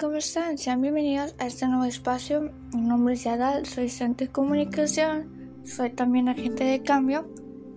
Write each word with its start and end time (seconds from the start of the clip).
¿cómo 0.00 0.16
están? 0.16 0.58
Sean 0.58 0.80
bienvenidos 0.80 1.36
a 1.38 1.46
este 1.46 1.68
nuevo 1.68 1.84
espacio. 1.84 2.50
Mi 2.74 2.80
nombre 2.80 3.14
es 3.14 3.24
Yadal, 3.24 3.64
soy 3.64 3.86
estudiante 3.86 4.26
de 4.26 4.32
comunicación, 4.32 5.60
soy 5.64 5.90
también 5.90 6.28
agente 6.28 6.64
de 6.64 6.82
cambio. 6.82 7.28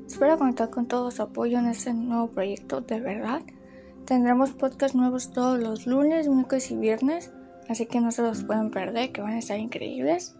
Espero 0.07 0.37
contar 0.37 0.69
con 0.71 0.87
todo 0.87 1.11
su 1.11 1.21
apoyo 1.21 1.59
en 1.59 1.67
este 1.67 1.93
nuevo 1.93 2.29
proyecto, 2.29 2.81
de 2.81 3.01
verdad. 3.01 3.41
Tendremos 4.05 4.51
podcast 4.51 4.95
nuevos 4.95 5.31
todos 5.31 5.59
los 5.59 5.85
lunes, 5.85 6.27
miércoles 6.27 6.71
y 6.71 6.77
viernes, 6.77 7.31
así 7.69 7.85
que 7.85 8.01
no 8.01 8.11
se 8.11 8.23
los 8.23 8.43
pueden 8.43 8.71
perder, 8.71 9.11
que 9.11 9.21
van 9.21 9.33
a 9.33 9.39
estar 9.39 9.59
increíbles. 9.59 10.35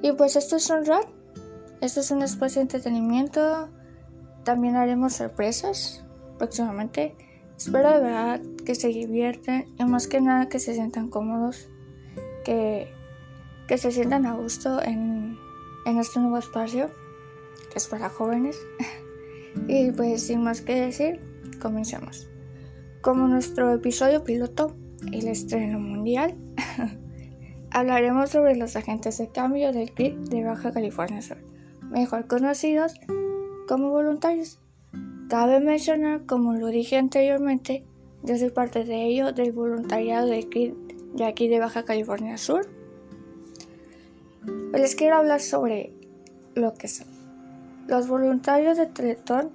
Y 0.00 0.12
pues 0.12 0.36
esto 0.36 0.56
es 0.56 0.70
un 0.70 0.86
rap, 0.86 1.04
esto 1.82 2.00
es 2.00 2.10
un 2.10 2.22
espacio 2.22 2.60
de 2.60 2.62
entretenimiento. 2.62 3.68
También 4.44 4.76
haremos 4.76 5.14
sorpresas 5.14 6.02
próximamente. 6.38 7.14
Espero 7.56 7.90
de 7.92 8.00
verdad 8.00 8.40
que 8.64 8.74
se 8.74 8.88
divierten 8.88 9.66
y 9.78 9.84
más 9.84 10.06
que 10.06 10.20
nada 10.20 10.48
que 10.48 10.58
se 10.58 10.74
sientan 10.74 11.08
cómodos, 11.08 11.68
que, 12.44 12.92
que 13.68 13.78
se 13.78 13.92
sientan 13.92 14.26
a 14.26 14.34
gusto 14.34 14.82
en, 14.82 15.36
en 15.86 15.98
este 15.98 16.20
nuevo 16.20 16.38
espacio, 16.38 16.90
que 17.70 17.78
es 17.78 17.86
para 17.86 18.08
jóvenes. 18.08 18.58
y 19.68 19.90
pues 19.92 20.22
sin 20.22 20.42
más 20.42 20.60
que 20.60 20.74
decir, 20.74 21.20
comencemos. 21.60 22.28
Como 23.00 23.26
nuestro 23.28 23.72
episodio 23.72 24.24
piloto, 24.24 24.74
el 25.12 25.28
estreno 25.28 25.80
mundial, 25.80 26.36
hablaremos 27.70 28.30
sobre 28.30 28.56
los 28.56 28.76
agentes 28.76 29.18
de 29.18 29.28
cambio 29.28 29.72
del 29.72 29.92
CRIT 29.92 30.16
de 30.28 30.44
Baja 30.44 30.72
California 30.72 31.22
Sur, 31.22 31.38
mejor 31.90 32.26
conocidos 32.26 32.94
como 33.66 33.90
voluntarios. 33.90 34.61
Cabe 35.32 35.60
mencionar, 35.60 36.26
como 36.26 36.52
lo 36.52 36.66
dije 36.66 36.98
anteriormente, 36.98 37.86
yo 38.22 38.36
soy 38.36 38.50
parte 38.50 38.84
de 38.84 39.06
ello 39.06 39.32
del 39.32 39.52
voluntariado 39.52 40.26
de 40.26 40.36
aquí, 41.24 41.48
de 41.48 41.58
Baja 41.58 41.86
California 41.86 42.36
Sur. 42.36 42.68
Les 44.74 44.94
quiero 44.94 45.16
hablar 45.16 45.40
sobre 45.40 45.90
lo 46.54 46.74
que 46.74 46.86
son. 46.86 47.06
Los 47.88 48.08
voluntarios 48.08 48.76
de 48.76 48.84
Teletón, 48.84 49.52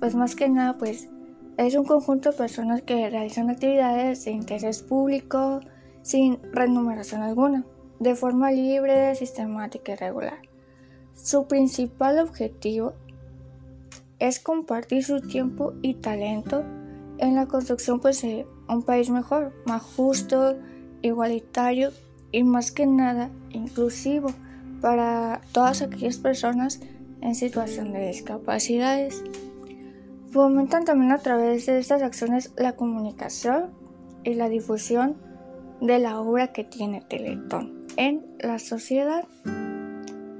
pues 0.00 0.14
más 0.14 0.34
que 0.34 0.48
nada, 0.48 0.78
pues 0.78 1.10
es 1.58 1.74
un 1.74 1.84
conjunto 1.84 2.30
de 2.30 2.38
personas 2.38 2.80
que 2.80 3.10
realizan 3.10 3.50
actividades 3.50 4.24
de 4.24 4.30
interés 4.30 4.82
público 4.82 5.60
sin 6.00 6.38
remuneración 6.54 7.20
alguna, 7.20 7.66
de 8.00 8.14
forma 8.14 8.50
libre, 8.50 9.14
sistemática 9.14 9.92
y 9.92 9.96
regular. 9.96 10.38
Su 11.12 11.46
principal 11.46 12.18
objetivo 12.18 12.94
es 14.18 14.40
compartir 14.40 15.04
su 15.04 15.20
tiempo 15.20 15.74
y 15.82 15.94
talento 15.94 16.64
en 17.18 17.34
la 17.34 17.46
construcción 17.46 18.00
pues, 18.00 18.22
de 18.22 18.46
un 18.68 18.82
país 18.82 19.10
mejor, 19.10 19.52
más 19.66 19.82
justo, 19.82 20.56
igualitario 21.02 21.90
y 22.32 22.44
más 22.44 22.72
que 22.72 22.86
nada 22.86 23.30
inclusivo 23.50 24.30
para 24.80 25.40
todas 25.52 25.82
aquellas 25.82 26.18
personas 26.18 26.80
en 27.20 27.34
situación 27.34 27.92
de 27.92 28.08
discapacidades. 28.08 29.24
Fomentan 30.30 30.84
también 30.84 31.12
a 31.12 31.18
través 31.18 31.66
de 31.66 31.78
estas 31.78 32.02
acciones 32.02 32.52
la 32.56 32.76
comunicación 32.76 33.70
y 34.24 34.34
la 34.34 34.48
difusión 34.48 35.16
de 35.80 35.98
la 35.98 36.20
obra 36.20 36.52
que 36.52 36.64
tiene 36.64 37.00
Teletón 37.00 37.86
en 37.96 38.26
la 38.40 38.58
sociedad. 38.58 39.24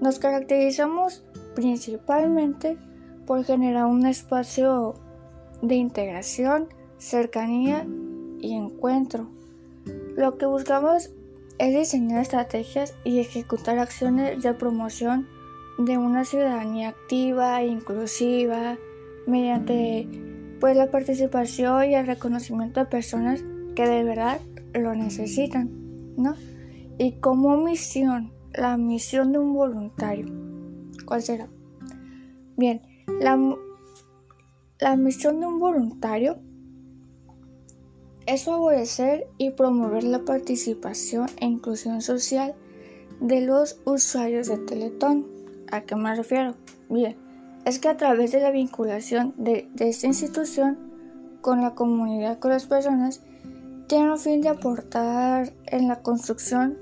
Nos 0.00 0.18
caracterizamos 0.18 1.24
principalmente 1.54 2.76
por 3.28 3.44
generar 3.44 3.84
un 3.84 4.06
espacio 4.06 4.94
de 5.60 5.74
integración, 5.74 6.66
cercanía 6.96 7.86
y 8.40 8.54
encuentro. 8.54 9.28
Lo 10.16 10.38
que 10.38 10.46
buscamos 10.46 11.10
es 11.58 11.74
diseñar 11.74 12.22
estrategias 12.22 12.94
y 13.04 13.18
ejecutar 13.18 13.78
acciones 13.78 14.42
de 14.42 14.54
promoción 14.54 15.28
de 15.76 15.98
una 15.98 16.24
ciudadanía 16.24 16.88
activa 16.88 17.60
e 17.60 17.66
inclusiva 17.66 18.78
mediante 19.26 20.08
pues 20.58 20.74
la 20.74 20.90
participación 20.90 21.90
y 21.90 21.96
el 21.96 22.06
reconocimiento 22.06 22.80
de 22.80 22.86
personas 22.86 23.44
que 23.76 23.86
de 23.86 24.04
verdad 24.04 24.40
lo 24.72 24.94
necesitan, 24.94 25.68
¿no? 26.16 26.34
Y 26.96 27.12
como 27.20 27.58
misión, 27.58 28.32
la 28.54 28.78
misión 28.78 29.32
de 29.32 29.38
un 29.38 29.52
voluntario, 29.52 30.32
¿cuál 31.04 31.22
será? 31.22 31.46
Bien, 32.56 32.80
la, 33.20 34.96
misión 34.96 35.40
de 35.40 35.46
un 35.46 35.58
voluntario 35.58 36.38
es 38.26 38.44
favorecer 38.44 39.26
y 39.38 39.50
promover 39.50 40.04
la 40.04 40.24
participación 40.24 41.28
e 41.40 41.46
inclusión 41.46 42.02
social 42.02 42.54
de 43.20 43.40
los 43.40 43.80
usuarios 43.84 44.48
de 44.48 44.58
Teletón. 44.58 45.26
¿A 45.70 45.80
qué 45.82 45.96
me 45.96 46.14
refiero? 46.14 46.54
Bien, 46.88 47.16
es 47.64 47.78
que 47.78 47.88
a 47.88 47.96
través 47.96 48.32
de 48.32 48.40
la 48.40 48.50
vinculación 48.50 49.34
de, 49.36 49.68
de 49.74 49.88
esta 49.88 50.06
institución 50.06 50.78
con 51.40 51.62
la 51.62 51.74
comunidad, 51.74 52.38
con 52.38 52.50
las 52.50 52.66
personas, 52.66 53.22
tiene 53.86 54.12
el 54.12 54.18
fin 54.18 54.42
de 54.42 54.50
aportar 54.50 55.52
en 55.66 55.88
la 55.88 56.02
construcción, 56.02 56.76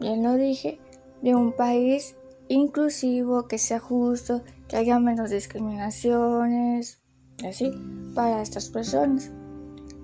bien 0.00 0.24
lo 0.24 0.34
dije, 0.34 0.80
de 1.22 1.34
un 1.34 1.52
país 1.52 2.16
inclusivo, 2.48 3.46
que 3.46 3.58
sea 3.58 3.78
justo, 3.78 4.42
que 4.68 4.76
haya 4.76 4.98
menos 4.98 5.30
discriminaciones, 5.30 6.98
así, 7.46 7.72
para 8.14 8.42
estas 8.42 8.68
personas. 8.68 9.30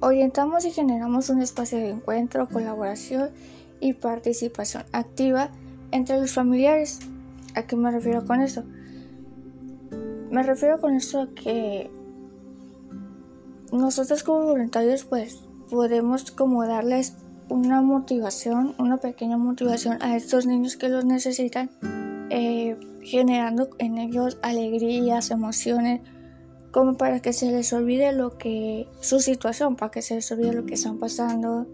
Orientamos 0.00 0.64
y 0.64 0.70
generamos 0.70 1.30
un 1.30 1.42
espacio 1.42 1.78
de 1.78 1.90
encuentro, 1.90 2.48
colaboración 2.48 3.30
y 3.80 3.92
participación 3.92 4.84
activa 4.92 5.50
entre 5.90 6.18
los 6.18 6.32
familiares. 6.32 7.00
¿A 7.54 7.62
qué 7.62 7.76
me 7.76 7.90
refiero 7.90 8.24
con 8.26 8.40
esto? 8.40 8.64
Me 10.30 10.42
refiero 10.42 10.80
con 10.80 10.94
esto 10.94 11.20
a 11.20 11.28
que 11.34 11.90
nosotros 13.70 14.22
como 14.22 14.44
voluntarios 14.46 15.04
pues 15.04 15.40
podemos 15.70 16.30
como 16.30 16.66
darles 16.66 17.16
una 17.48 17.82
motivación, 17.82 18.74
una 18.78 18.96
pequeña 18.96 19.36
motivación 19.36 20.02
a 20.02 20.16
estos 20.16 20.46
niños 20.46 20.76
que 20.76 20.88
los 20.88 21.04
necesitan 21.04 21.70
eh, 22.30 22.78
generando 23.02 23.70
en 23.78 23.98
ellos 23.98 24.38
alegrías, 24.42 25.30
emociones, 25.30 26.00
como 26.70 26.96
para 26.96 27.20
que 27.20 27.32
se 27.32 27.50
les 27.50 27.72
olvide 27.72 28.12
lo 28.12 28.38
que 28.38 28.88
su 29.00 29.20
situación, 29.20 29.76
para 29.76 29.90
que 29.90 30.02
se 30.02 30.14
les 30.16 30.32
olvide 30.32 30.54
lo 30.54 30.64
que 30.64 30.74
están 30.74 30.98
pasando. 30.98 31.66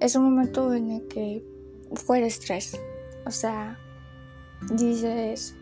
Es 0.00 0.14
un 0.14 0.24
momento 0.24 0.74
en 0.74 0.90
el 0.90 1.08
que 1.08 1.44
fuera 1.94 2.26
estrés. 2.26 2.78
O 3.24 3.30
sea, 3.30 3.78
dices, 4.74 5.54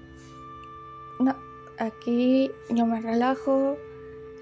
no, 1.21 1.37
aquí 1.79 2.51
yo 2.71 2.87
me 2.87 3.01
relajo, 3.01 3.77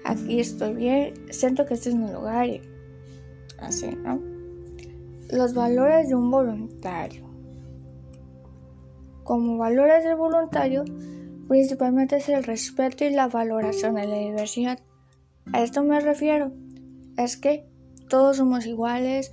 aquí 0.05 0.39
estoy 0.39 0.73
bien, 0.73 1.13
siento 1.29 1.65
que 1.65 1.75
este 1.75 1.89
es 1.89 1.95
mi 1.95 2.11
lugar 2.11 2.47
así, 3.59 3.87
¿no? 4.03 4.19
Los 5.31 5.53
valores 5.53 6.09
de 6.09 6.15
un 6.15 6.31
voluntario. 6.31 7.28
Como 9.29 9.59
valores 9.59 10.03
del 10.03 10.15
voluntario, 10.15 10.85
principalmente 11.47 12.15
es 12.15 12.29
el 12.29 12.43
respeto 12.43 13.05
y 13.05 13.11
la 13.11 13.27
valoración 13.27 13.93
de 13.93 14.07
la 14.07 14.17
diversidad. 14.17 14.79
A 15.53 15.61
esto 15.61 15.83
me 15.83 15.99
refiero. 15.99 16.51
Es 17.15 17.37
que 17.37 17.63
todos 18.09 18.37
somos 18.37 18.65
iguales, 18.65 19.31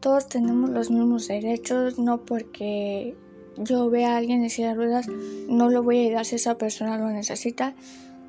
todos 0.00 0.28
tenemos 0.28 0.70
los 0.70 0.90
mismos 0.90 1.28
derechos, 1.28 1.98
no 1.98 2.24
porque 2.24 3.14
yo 3.58 3.90
vea 3.90 4.14
a 4.14 4.16
alguien 4.16 4.42
en 4.42 4.48
silla 4.48 4.68
de 4.68 4.76
ruedas, 4.76 5.06
no 5.50 5.68
lo 5.68 5.82
voy 5.82 5.98
a 5.98 6.06
ayudar 6.06 6.24
si 6.24 6.36
esa 6.36 6.56
persona 6.56 6.96
lo 6.96 7.10
necesita. 7.10 7.74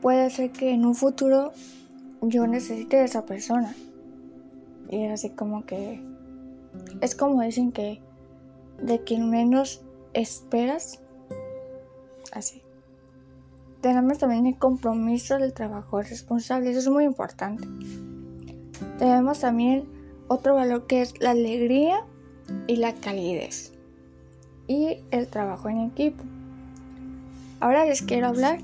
Puede 0.02 0.30
ser 0.30 0.52
que 0.52 0.72
en 0.72 0.84
un 0.84 0.94
futuro 0.94 1.54
yo 2.22 2.48
necesite 2.48 2.98
de 2.98 3.06
esa 3.06 3.26
persona. 3.26 3.74
Y 4.90 5.06
es 5.06 5.14
así 5.14 5.30
como 5.30 5.66
que... 5.66 6.02
Es 7.00 7.16
como 7.16 7.44
dicen 7.44 7.72
que 7.72 8.02
de 8.84 9.06
quien 9.06 9.30
menos 9.30 9.88
esperas. 10.18 11.02
Así. 12.34 12.62
Tenemos 13.82 14.18
también 14.18 14.48
el 14.48 14.58
compromiso 14.58 15.38
del 15.38 15.54
trabajo 15.54 16.02
responsable, 16.02 16.72
eso 16.72 16.80
es 16.80 16.90
muy 16.90 17.06
importante. 17.06 17.68
Tenemos 18.98 19.40
también 19.40 19.86
otro 20.28 20.56
valor 20.56 20.88
que 20.88 21.02
es 21.02 21.20
la 21.22 21.32
alegría 21.32 22.04
y 22.68 22.78
la 22.78 22.94
calidez. 22.94 23.74
Y 24.68 25.00
el 25.12 25.28
trabajo 25.28 25.70
en 25.70 25.82
equipo. 25.82 26.24
Ahora 27.60 27.86
les 27.86 28.02
quiero 28.02 28.28
hablar 28.28 28.60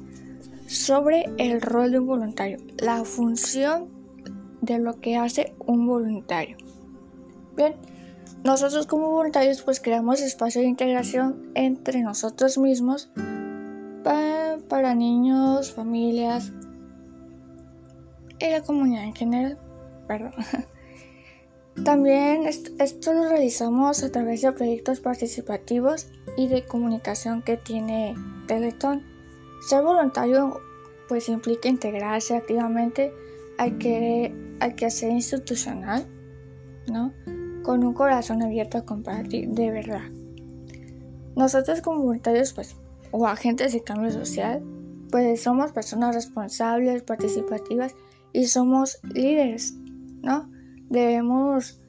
sobre 0.68 1.25
el 1.38 1.62
rol 1.62 1.92
de 1.92 2.00
un 2.00 2.07
voluntario, 2.07 2.57
la 2.77 3.04
función 3.06 3.88
de 4.62 4.80
lo 4.80 5.00
que 5.00 5.18
hace 5.18 5.54
un 5.65 5.88
voluntario. 5.88 6.57
Bien, 7.56 7.75
nosotros 8.44 8.88
como 8.88 9.12
voluntarios 9.12 9.62
pues 9.62 9.80
creamos 9.80 10.21
espacio 10.21 10.62
de 10.62 10.68
integración 10.68 11.51
entre 11.56 12.01
nosotros 12.01 12.57
mismos 12.57 13.10
para, 14.03 14.95
niños, 14.95 15.71
familias 15.71 16.51
y 18.39 18.50
la 18.50 18.61
comunidad 18.61 19.03
en 19.05 19.15
general. 19.15 19.57
Perdón. 20.07 20.33
También 21.85 22.45
esto 22.45 23.13
lo 23.13 23.29
realizamos 23.29 24.03
a 24.03 24.11
través 24.11 24.41
de 24.41 24.51
proyectos 24.51 25.00
participativos 25.00 26.07
y 26.38 26.47
de 26.47 26.65
comunicación 26.65 27.41
que 27.41 27.57
tiene 27.57 28.15
Teletón. 28.47 29.01
Ser 29.67 29.83
voluntario 29.83 30.61
pues 31.07 31.29
implica 31.29 31.69
integrarse 31.69 32.35
activamente 32.35 33.11
al, 33.57 33.77
que, 33.77 34.35
al 34.59 34.75
quehacer 34.75 35.11
institucional, 35.11 36.05
¿no? 36.91 37.11
Con 37.63 37.83
un 37.83 37.94
corazón 37.94 38.44
abierto 38.44 38.77
a 38.77 38.85
compartir 38.85 39.50
de 39.50 39.71
verdad. 39.71 40.09
Nosotros 41.35 41.81
como 41.81 42.03
voluntarios 42.03 42.53
pues 42.53 42.75
o 43.13 43.25
agentes 43.25 43.71
de 43.71 43.81
cambio 43.81 44.12
social 44.12 44.62
pues 45.13 45.44
somos 45.44 45.71
personas 45.71 46.15
responsables, 46.15 47.04
participativas 47.04 47.95
y 48.33 48.45
somos 48.45 48.98
líderes, 49.13 49.75
¿no? 50.24 50.50
Debemos 50.89 51.80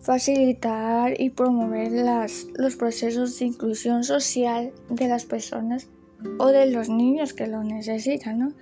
facilitar 0.00 1.20
y 1.20 1.28
promover 1.28 1.92
las, 1.92 2.46
los 2.54 2.76
procesos 2.76 3.38
de 3.38 3.44
inclusión 3.44 4.02
social 4.02 4.72
de 4.88 5.08
las 5.08 5.26
personas 5.26 5.90
o 6.38 6.46
de 6.46 6.70
los 6.70 6.88
niños 6.88 7.34
que 7.34 7.46
lo 7.48 7.62
necesitan, 7.62 8.38
¿no? 8.38 8.52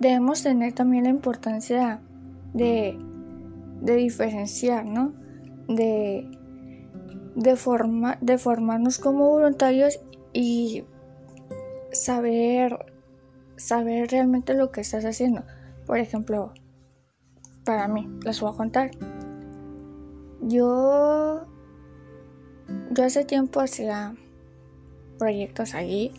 Debemos 0.00 0.42
tener 0.42 0.72
también 0.72 1.04
la 1.04 1.10
importancia 1.10 2.00
de, 2.54 2.98
de 3.82 3.94
diferenciar, 3.94 4.84
¿no? 4.84 5.12
De, 5.68 6.28
de, 7.36 7.54
forma, 7.54 8.18
de 8.20 8.36
formarnos 8.36 8.98
como 8.98 9.30
voluntarios 9.30 10.00
y 10.32 10.82
saber, 11.94 12.78
saber 13.56 14.10
realmente 14.10 14.54
lo 14.54 14.70
que 14.70 14.80
estás 14.80 15.04
haciendo. 15.04 15.44
Por 15.86 15.98
ejemplo, 15.98 16.52
para 17.64 17.88
mí, 17.88 18.08
les 18.24 18.40
voy 18.40 18.52
a 18.52 18.56
contar. 18.56 18.90
Yo, 20.42 21.46
yo 22.90 23.04
hace 23.04 23.24
tiempo 23.24 23.60
hacía 23.60 24.14
proyectos 25.18 25.74
allí, 25.74 26.12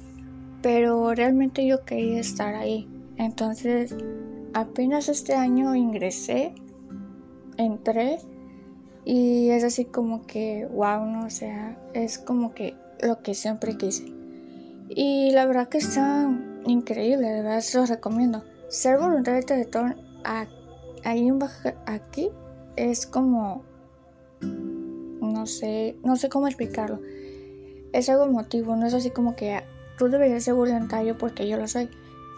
pero 0.61 1.13
realmente 1.13 1.65
yo 1.65 1.85
quería 1.85 2.19
estar 2.19 2.55
ahí. 2.55 2.89
Entonces, 3.17 3.95
apenas 4.53 5.09
este 5.09 5.35
año 5.35 5.75
ingresé, 5.75 6.55
entré 7.57 8.19
y 9.05 9.49
es 9.49 9.63
así 9.63 9.85
como 9.85 10.25
que, 10.25 10.67
wow, 10.71 11.05
no, 11.05 11.29
sea, 11.29 11.77
es 11.93 12.17
como 12.17 12.53
que 12.53 12.75
lo 13.03 13.21
que 13.21 13.35
siempre 13.35 13.77
quise. 13.77 14.05
Y 14.89 15.31
la 15.31 15.45
verdad 15.45 15.69
que 15.69 15.79
está 15.79 16.29
increíble, 16.65 17.27
de 17.27 17.41
verdad 17.41 17.61
se 17.61 17.77
los 17.77 17.89
recomiendo. 17.89 18.43
Ser 18.69 18.99
voluntario 18.99 19.41
de 19.41 19.45
Teletón 19.45 19.95
ahí 21.03 21.31
aquí 21.85 22.29
es 22.75 23.05
como 23.05 23.63
no 25.21 25.45
sé, 25.45 25.95
no 26.03 26.15
sé 26.15 26.29
cómo 26.29 26.47
explicarlo. 26.47 26.99
Es 27.93 28.09
algo 28.09 28.25
emotivo, 28.25 28.75
no 28.75 28.85
es 28.85 28.93
así 28.93 29.09
como 29.09 29.35
que 29.35 29.61
tú 29.97 30.07
deberías 30.07 30.43
ser 30.43 30.53
voluntario 30.53 31.17
porque 31.17 31.47
yo 31.47 31.57
lo 31.57 31.67
soy. 31.67 31.89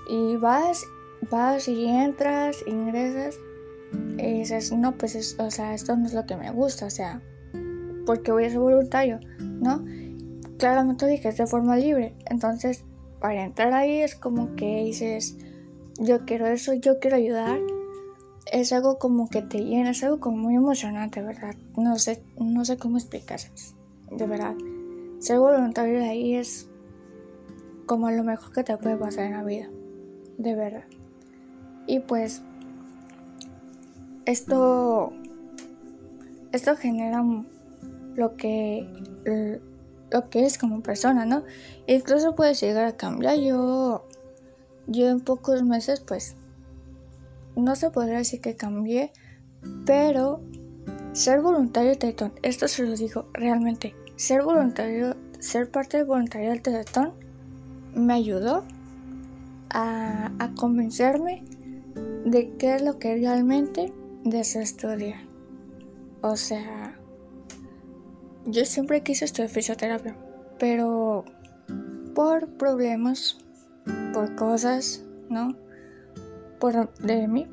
Y 0.09 0.35
vas, 0.37 0.83
vas 1.31 1.67
y 1.67 1.85
entras, 1.85 2.63
ingresas 2.67 3.39
y 4.17 4.39
dices, 4.39 4.71
no, 4.71 4.97
pues, 4.97 5.35
o 5.39 5.51
sea, 5.51 5.73
esto 5.73 5.95
no 5.95 6.05
es 6.05 6.13
lo 6.13 6.25
que 6.25 6.35
me 6.35 6.51
gusta, 6.51 6.85
o 6.85 6.89
sea, 6.89 7.21
porque 8.05 8.31
voy 8.31 8.45
a 8.45 8.49
ser 8.49 8.59
voluntario, 8.59 9.19
¿no? 9.39 9.85
Claramente 10.57 11.07
dije, 11.07 11.29
es 11.29 11.37
de 11.37 11.47
forma 11.47 11.77
libre. 11.77 12.15
Entonces, 12.29 12.83
para 13.19 13.43
entrar 13.43 13.73
ahí 13.73 14.01
es 14.01 14.15
como 14.15 14.55
que 14.55 14.83
dices, 14.83 15.37
yo 15.99 16.25
quiero 16.25 16.47
eso, 16.47 16.73
yo 16.73 16.99
quiero 16.99 17.17
ayudar 17.17 17.59
es 18.51 18.71
algo 18.71 18.97
como 18.97 19.29
que 19.29 19.41
te 19.41 19.59
llena, 19.59 19.91
es 19.91 20.03
algo 20.03 20.19
como 20.19 20.37
muy 20.37 20.55
emocionante, 20.55 21.21
¿verdad? 21.21 21.55
No 21.75 21.97
sé, 21.97 22.21
no 22.39 22.63
sé 22.65 22.77
cómo 22.77 22.97
explicar, 22.97 23.39
de 24.11 24.27
verdad. 24.27 24.55
Ser 25.19 25.39
voluntario 25.39 25.99
de 25.99 26.09
ahí 26.09 26.35
es 26.35 26.69
como 27.85 28.09
lo 28.11 28.23
mejor 28.23 28.53
que 28.53 28.63
te 28.63 28.77
puede 28.77 28.95
pasar 28.97 29.25
en 29.25 29.33
la 29.33 29.43
vida, 29.43 29.69
de 30.37 30.55
verdad. 30.55 30.85
Y 31.87 31.99
pues 31.99 32.41
esto 34.25 35.13
esto 36.51 36.75
genera 36.75 37.23
lo 38.15 38.35
que 38.35 38.87
lo 40.11 40.29
que 40.29 40.45
es 40.45 40.57
como 40.57 40.81
persona, 40.81 41.25
¿no? 41.25 41.43
Incluso 41.85 42.35
puedes 42.35 42.61
llegar 42.61 42.85
a 42.85 42.97
cambiar. 42.97 43.37
Yo 43.37 44.07
yo 44.87 45.09
en 45.09 45.19
pocos 45.19 45.63
meses 45.63 45.99
pues 45.99 46.35
no 47.55 47.75
se 47.75 47.89
podría 47.89 48.17
decir 48.17 48.39
que 48.39 48.55
cambié, 48.55 49.11
pero 49.85 50.41
ser 51.11 51.41
voluntario 51.41 51.97
Teletón, 51.97 52.33
esto 52.41 52.67
se 52.67 52.83
lo 52.83 52.95
digo 52.95 53.27
realmente, 53.33 53.95
ser 54.15 54.43
voluntario, 54.43 55.15
ser 55.39 55.69
parte 55.69 55.97
del 55.97 56.05
voluntariado 56.05 56.53
del 56.53 56.61
Teletón 56.61 57.13
me 57.93 58.13
ayudó 58.13 58.63
a, 59.69 60.31
a 60.39 60.53
convencerme 60.55 61.43
de 62.25 62.55
qué 62.57 62.75
es 62.75 62.81
lo 62.81 62.99
que 62.99 63.15
realmente 63.15 63.91
deseo 64.23 64.61
estudiar. 64.61 65.19
O 66.21 66.35
sea, 66.35 66.97
yo 68.47 68.65
siempre 68.65 69.03
quise 69.03 69.25
estudiar 69.25 69.49
fisioterapia, 69.49 70.15
pero 70.57 71.23
por 72.15 72.47
problemas, 72.47 73.37
por 74.13 74.35
cosas, 74.35 75.03
¿no? 75.29 75.55
por 76.59 76.91
de 76.97 77.27
mí, 77.27 77.47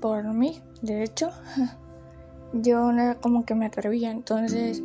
por 0.00 0.24
mí, 0.24 0.60
de 0.82 1.04
hecho, 1.04 1.30
yo 2.52 2.92
no 2.92 3.00
era 3.00 3.14
como 3.16 3.44
que 3.44 3.54
me 3.54 3.66
atrevía, 3.66 4.10
entonces 4.10 4.82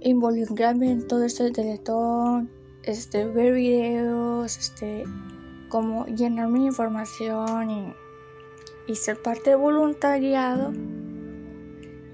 involucrarme 0.00 0.90
en 0.90 1.06
todo 1.06 1.24
esto 1.24 1.44
de 1.44 1.52
teletón, 1.52 2.50
este, 2.82 3.26
ver 3.26 3.54
videos, 3.54 4.56
este, 4.56 5.04
como 5.68 6.06
llenar 6.06 6.48
mi 6.48 6.66
información 6.66 7.70
y, 7.70 7.94
y 8.86 8.94
ser 8.94 9.20
parte 9.20 9.50
de 9.50 9.56
voluntariado. 9.56 10.72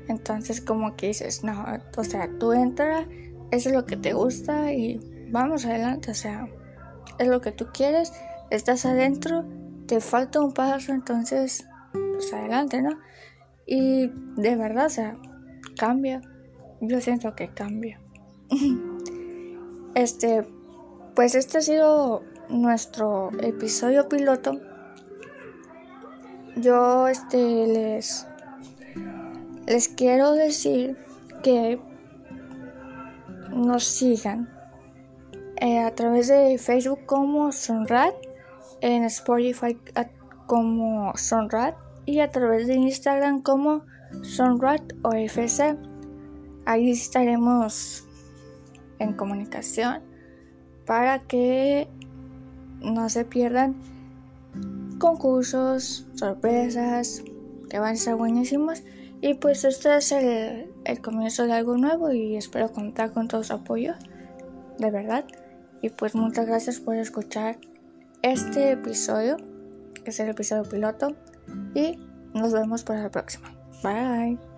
Entonces 0.09 0.61
como 0.61 0.97
que 0.97 1.09
dices, 1.09 1.45
no, 1.45 1.65
o 1.97 2.05
sea, 2.05 2.29
tú 2.39 2.53
entras, 2.53 3.07
eso 3.51 3.69
es 3.69 3.75
lo 3.75 3.87
que 3.87 3.97
te 3.97 4.13
gusta 4.13 4.73
y 4.73 5.01
vamos 5.31 5.65
adelante, 5.65 6.11
o 6.11 6.15
sea, 6.15 6.49
es 7.19 7.29
lo 7.29 7.41
que 7.41 7.53
tú 7.53 7.67
quieres, 7.73 8.13
estás 8.51 8.85
adentro 8.85 9.45
te 9.87 10.01
falta 10.01 10.41
un 10.41 10.53
paso, 10.53 10.93
entonces, 10.93 11.67
pues 11.93 12.33
adelante, 12.33 12.81
¿no? 12.81 12.99
Y 13.67 14.09
de 14.37 14.57
verdad, 14.57 14.87
o 14.87 14.91
sea, 14.91 15.19
cambia. 15.77 16.23
Yo 16.81 17.01
siento 17.01 17.35
que 17.35 17.49
cambia. 17.49 18.01
este, 19.95 20.47
pues 21.15 21.35
este 21.35 21.59
ha 21.59 21.61
sido 21.61 22.23
nuestro 22.49 23.31
episodio 23.41 24.09
piloto. 24.09 24.59
Yo, 26.57 27.09
este, 27.09 27.67
les, 27.67 28.27
les 29.67 29.89
quiero 29.89 30.33
decir 30.33 30.97
que 31.43 31.81
nos 33.51 33.85
sigan 33.85 34.49
eh, 35.57 35.81
a 35.81 35.95
través 35.95 36.29
de 36.29 36.59
Facebook 36.59 37.05
como 37.07 37.53
Sonrat 37.53 38.15
en 38.81 39.05
Spotify 39.05 39.79
como 40.47 41.17
Sonrat 41.17 41.77
y 42.05 42.19
a 42.21 42.31
través 42.31 42.67
de 42.67 42.75
Instagram 42.75 43.43
como 43.43 43.85
Sonrat 44.23 44.83
o 45.03 45.13
FC. 45.13 45.77
Ahí 46.67 46.91
estaremos 46.91 48.05
en 48.99 49.13
comunicación 49.15 50.03
para 50.87 51.21
que 51.21 51.89
no 52.81 53.09
se 53.09 53.25
pierdan 53.25 53.77
concursos, 54.99 56.07
sorpresas 56.15 57.23
que 57.71 57.79
van 57.79 57.95
a 57.95 57.97
ser 57.97 58.17
buenísimos. 58.17 58.83
Y 59.23 59.35
pues 59.35 59.65
este 59.65 59.97
es 59.97 60.11
el, 60.11 60.67
el 60.85 61.01
comienzo 61.01 61.47
de 61.47 61.53
algo 61.53 61.77
nuevo 61.79 62.13
y 62.13 62.37
espero 62.37 62.73
contar 62.73 63.13
con 63.13 63.29
todo 63.29 63.45
su 63.45 63.55
apoyo, 63.55 63.95
de 64.79 64.91
verdad. 64.91 65.25
Y 65.81 65.91
pues 65.91 66.17
muchas 66.17 66.47
gracias 66.47 66.81
por 66.81 66.97
escuchar 66.97 67.57
este 68.23 68.73
episodio, 68.73 69.37
que 70.05 70.11
es 70.11 70.19
el 70.19 70.31
episodio 70.31 70.65
piloto, 70.65 71.17
y 71.75 71.99
nos 72.35 72.53
vemos 72.53 72.83
para 72.83 73.05
la 73.05 73.11
próxima. 73.11 73.55
Bye. 73.85 74.52